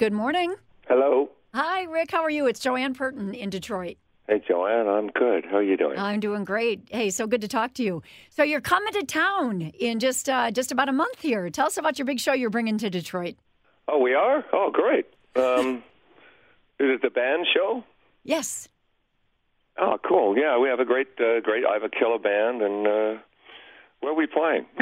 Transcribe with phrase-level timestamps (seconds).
[0.00, 0.54] Good morning.
[0.88, 1.28] Hello.
[1.52, 2.12] Hi, Rick.
[2.12, 2.46] How are you?
[2.46, 3.98] It's Joanne Purtan in Detroit.
[4.26, 4.88] Hey, Joanne.
[4.88, 5.44] I'm good.
[5.44, 5.98] How are you doing?
[5.98, 6.88] I'm doing great.
[6.90, 8.02] Hey, so good to talk to you.
[8.30, 11.50] So you're coming to town in just uh, just about a month here.
[11.50, 13.34] Tell us about your big show you're bringing to Detroit.
[13.88, 14.42] Oh, we are.
[14.54, 15.04] Oh, great.
[15.36, 15.84] Um,
[16.78, 17.84] is it the band show?
[18.24, 18.68] Yes.
[19.78, 20.34] Oh, cool.
[20.34, 21.66] Yeah, we have a great, uh, great.
[21.66, 23.20] I have a killer band, and uh,
[24.00, 24.64] where are we playing?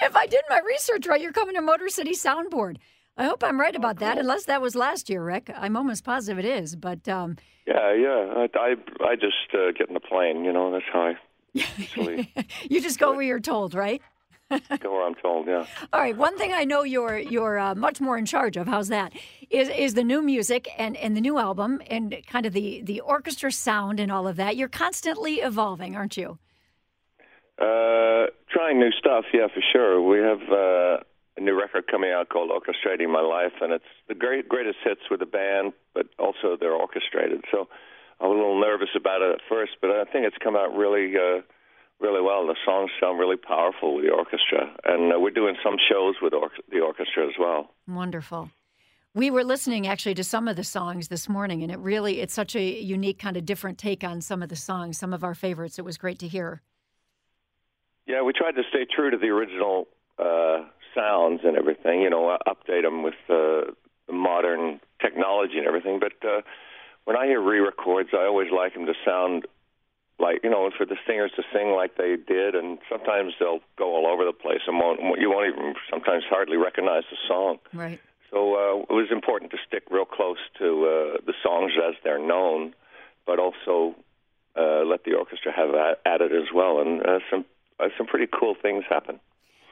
[0.00, 2.78] if I did my research right, you're coming to Motor City Soundboard.
[3.16, 5.50] I hope I'm right about that, unless that was last year, Rick.
[5.56, 6.74] I'm almost positive it is.
[6.74, 8.34] But um, yeah, yeah.
[8.36, 10.44] I, I, I just uh, get in the plane.
[10.44, 11.16] You know, that's how I.
[12.68, 14.02] you just go where you're told, right?
[14.50, 15.46] go where I'm told.
[15.46, 15.64] Yeah.
[15.92, 16.16] All right.
[16.16, 18.66] One thing I know you're you're uh, much more in charge of.
[18.66, 19.12] How's that?
[19.48, 23.00] Is is the new music and and the new album and kind of the the
[23.00, 24.56] orchestra sound and all of that.
[24.56, 26.38] You're constantly evolving, aren't you?
[27.60, 29.24] Uh, trying new stuff.
[29.32, 30.02] Yeah, for sure.
[30.02, 31.02] We have.
[31.36, 35.00] A new record coming out called Orchestrating My Life, and it's the great greatest hits
[35.10, 37.44] with the band, but also they're orchestrated.
[37.50, 37.68] So
[38.20, 40.76] I was a little nervous about it at first, but I think it's come out
[40.76, 41.42] really, uh,
[41.98, 42.46] really well.
[42.46, 46.34] The songs sound really powerful with the orchestra, and uh, we're doing some shows with
[46.34, 47.70] or- the orchestra as well.
[47.88, 48.50] Wonderful.
[49.12, 52.34] We were listening actually to some of the songs this morning, and it really it's
[52.34, 55.34] such a unique kind of different take on some of the songs, some of our
[55.34, 55.80] favorites.
[55.80, 56.62] It was great to hear.
[58.06, 60.64] Yeah, we tried to stay true to the original uh,
[61.24, 62.02] sounds and everything.
[62.02, 63.72] You know, update them with uh,
[64.12, 66.00] modern technology and everything.
[66.00, 66.42] But uh,
[67.04, 69.46] when I hear re-records, I always like them to sound
[70.18, 73.94] like you know, for the singers to sing like they did, and sometimes they'll go
[73.94, 77.58] all over the place and won't you won't even sometimes hardly recognize the song.
[77.72, 78.00] Right.
[78.30, 82.24] So uh, it was important to stick real close to uh, the songs as they're
[82.24, 82.74] known,
[83.26, 83.94] but also
[84.56, 85.74] uh, let the orchestra have
[86.06, 87.44] at it as well, and uh, some
[87.80, 89.18] uh, some pretty cool things happen.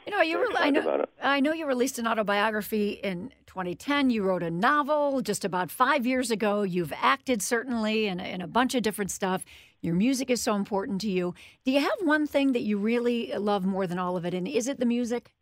[0.07, 4.11] You know, you re- I know I know you released an autobiography in 2010.
[4.11, 6.63] You wrote a novel just about five years ago.
[6.63, 9.45] You've acted certainly in, in a bunch of different stuff.
[9.81, 11.35] Your music is so important to you.
[11.65, 14.49] Do you have one thing that you really love more than all of it, and
[14.49, 15.33] is it the music?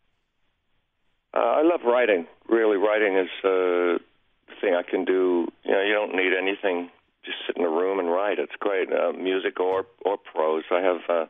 [1.32, 2.26] Uh, I love writing.
[2.48, 5.46] Really, writing is uh, the thing I can do.
[5.64, 6.90] You know, you don't need anything.
[7.24, 8.38] Just sit in a room and write.
[8.38, 8.92] It's great.
[8.92, 10.64] Uh, music or or prose.
[10.70, 11.28] I have.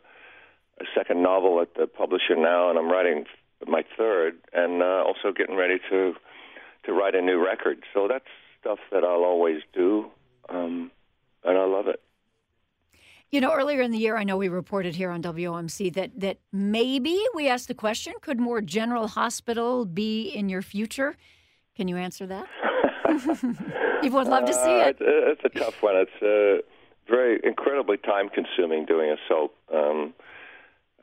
[0.80, 3.24] Uh, a second novel at the publisher now, and I'm writing
[3.66, 6.14] my third, and uh, also getting ready to
[6.84, 7.84] to write a new record.
[7.92, 8.24] So that's
[8.60, 10.06] stuff that I'll always do,
[10.48, 10.90] um,
[11.44, 12.00] and I love it.
[13.30, 16.38] You know, earlier in the year, I know we reported here on WOMC that that
[16.52, 21.16] maybe we asked the question: Could more General Hospital be in your future?
[21.76, 22.46] Can you answer that?
[24.02, 24.96] People would love to see it.
[25.00, 25.94] Uh, it's, it's, a tough one.
[25.96, 26.66] It's uh,
[27.08, 29.54] very incredibly time consuming doing a soap.
[29.72, 30.14] Um,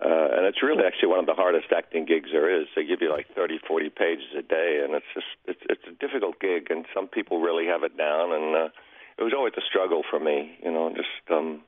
[0.03, 2.67] uh, and it's really actually one of the hardest acting gigs there is.
[2.75, 5.97] They give you like 30, 40 pages a day, and it's just it's it's a
[5.97, 6.69] difficult gig.
[6.69, 8.69] And some people really have it down, and uh,
[9.17, 11.63] it was always a struggle for me, you know, just um,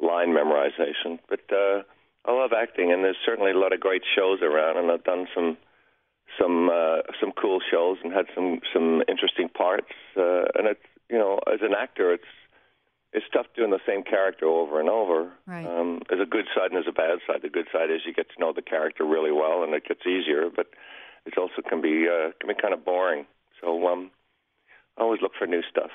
[0.00, 1.18] line memorization.
[1.28, 1.82] But uh,
[2.24, 5.28] I love acting, and there's certainly a lot of great shows around, and I've done
[5.34, 5.58] some
[6.40, 9.92] some uh, some cool shows and had some some interesting parts.
[10.16, 12.32] Uh, and it's you know, as an actor, it's
[13.12, 15.32] it's tough doing the same character over and over.
[15.46, 15.66] Right.
[15.66, 17.40] Um, there's a good side and there's a bad side.
[17.42, 20.06] The good side is you get to know the character really well, and it gets
[20.06, 20.50] easier.
[20.54, 20.66] But
[21.24, 23.26] it also can be uh, can be kind of boring.
[23.60, 24.10] So um,
[24.96, 25.90] I always look for new stuff.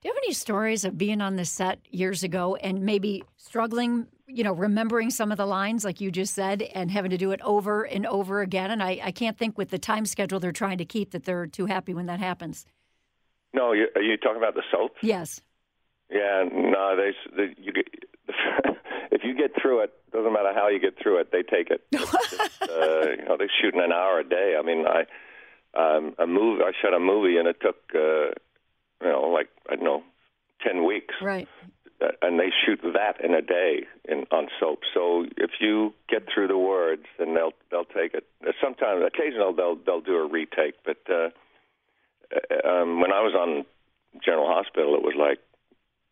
[0.00, 4.06] Do you have any stories of being on the set years ago and maybe struggling,
[4.28, 7.32] you know, remembering some of the lines like you just said and having to do
[7.32, 8.70] it over and over again?
[8.70, 11.48] And I, I can't think with the time schedule they're trying to keep that they're
[11.48, 12.64] too happy when that happens.
[13.52, 14.92] No, you, are you talking about the soap?
[15.02, 15.40] Yes.
[16.10, 17.86] Yeah, no, they, they you get
[19.10, 21.82] if you get through it, doesn't matter how you get through it, they take it.
[21.92, 24.56] just, uh, you know, they're shooting an hour a day.
[24.58, 25.04] I mean, I
[25.78, 26.62] um, a movie.
[26.62, 28.32] I shot a movie, and it took uh,
[29.02, 30.02] you know, like I don't know,
[30.62, 31.14] ten weeks.
[31.22, 31.48] Right.
[32.00, 34.80] Uh, and they shoot that in a day in on soap.
[34.94, 38.24] So if you get through the words, then they'll they'll take it.
[38.62, 40.76] Sometimes, occasionally, they'll they'll do a retake.
[40.84, 41.30] But uh,
[42.32, 43.64] uh um, when I was on
[44.24, 45.38] General Hospital, it was like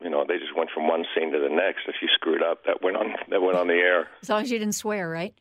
[0.03, 1.89] you know, they just went from one scene to the next.
[1.89, 4.09] If you screwed up, that went on that went on the air.
[4.23, 5.35] As long as you didn't swear, right?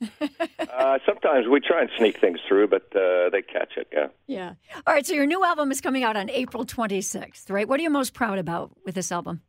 [0.20, 3.88] uh, sometimes we try and sneak things through, but uh, they catch it.
[3.92, 4.06] Yeah.
[4.26, 4.54] Yeah.
[4.86, 5.06] All right.
[5.06, 7.68] So your new album is coming out on April 26th, right?
[7.68, 9.42] What are you most proud about with this album?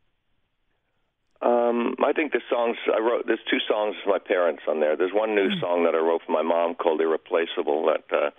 [1.41, 3.25] Um, I think the songs I wrote.
[3.25, 4.95] There's two songs for my parents on there.
[4.95, 5.59] There's one new mm.
[5.59, 8.29] song that I wrote for my mom called "Irreplaceable" that uh,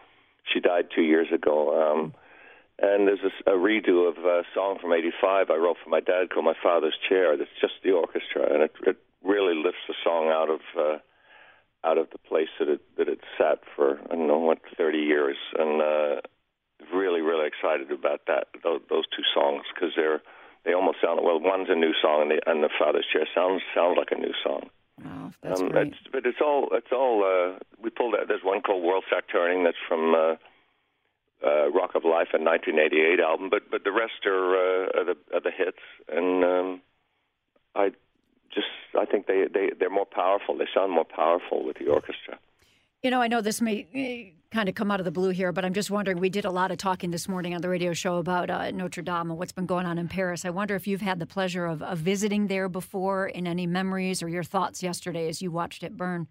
[0.52, 1.82] she died two years ago.
[1.82, 2.14] Um,
[2.78, 6.30] and there's a, a redo of a song from '85 I wrote for my dad
[6.30, 10.28] called "My Father's Chair." That's just the orchestra, and it, it really lifts the song
[10.28, 10.98] out of uh,
[11.86, 14.98] out of the place that it that it sat for I don't know what 30
[14.98, 16.20] years, and uh,
[16.92, 20.22] really, really excited about that those, those two songs because they're
[20.64, 21.40] they almost sound well.
[21.40, 24.34] One's a new song, and the and the Father's Chair sounds sounds like a new
[24.44, 24.70] song.
[25.04, 25.88] Wow, that's um, great.
[25.88, 28.28] It's, but it's all it's all uh, we pulled out.
[28.28, 30.36] There's one called World Start Turning that's from uh,
[31.44, 33.50] uh, Rock of Life, and 1988 album.
[33.50, 36.80] But but the rest are, uh, are the are the hits, and um,
[37.74, 37.90] I
[38.54, 38.68] just
[38.98, 40.56] I think they they they're more powerful.
[40.56, 42.38] They sound more powerful with the orchestra.
[43.02, 45.50] You know, I know this may eh, kind of come out of the blue here,
[45.50, 46.20] but I'm just wondering.
[46.20, 49.02] We did a lot of talking this morning on the radio show about uh, Notre
[49.02, 50.44] Dame and what's been going on in Paris.
[50.44, 54.22] I wonder if you've had the pleasure of, of visiting there before, in any memories
[54.22, 56.28] or your thoughts yesterday as you watched it burn.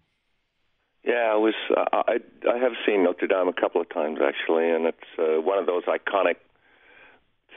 [1.04, 1.54] Yeah, I was.
[1.68, 2.18] Uh, I
[2.48, 5.66] I have seen Notre Dame a couple of times actually, and it's uh, one of
[5.66, 6.36] those iconic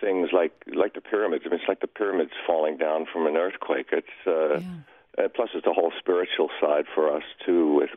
[0.02, 1.44] things like like the pyramids.
[1.46, 3.88] I mean, it's like the pyramids falling down from an earthquake.
[3.92, 5.26] It's uh, yeah.
[5.26, 7.90] uh, plus it's a whole spiritual side for us too, with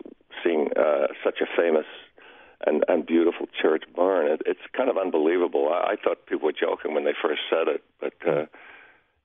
[0.45, 1.87] seeing uh, such a famous
[2.67, 4.31] and, and beautiful church burn.
[4.31, 5.71] It, it's kind of unbelievable.
[5.73, 8.47] I, I thought people were joking when they first said it, but uh,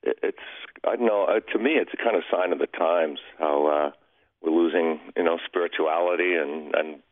[0.02, 0.46] it, it's
[0.86, 1.24] I don't know.
[1.24, 3.90] Uh, to me, it's a kind of sign of the times how uh,
[4.74, 7.02] losing, you know, spirituality and and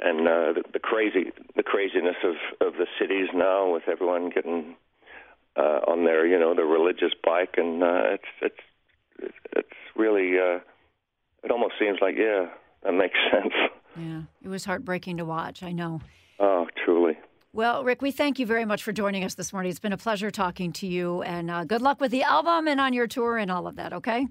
[0.00, 2.34] and uh, the, the crazy the craziness of
[2.66, 4.76] of the cities now with everyone getting
[5.56, 10.60] uh, on their you know their religious bike, and uh, it's it's it's really uh,
[11.42, 12.46] it almost seems like yeah
[12.82, 13.54] that makes sense.
[13.96, 15.62] Yeah, it was heartbreaking to watch.
[15.62, 16.00] I know.
[16.38, 17.18] Oh, truly.
[17.52, 19.70] Well, Rick, we thank you very much for joining us this morning.
[19.70, 22.80] It's been a pleasure talking to you, and uh, good luck with the album and
[22.80, 23.92] on your tour and all of that.
[23.92, 24.28] Okay.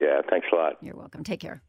[0.00, 0.76] Yeah, thanks a lot.
[0.82, 1.22] You're welcome.
[1.22, 1.62] Take care.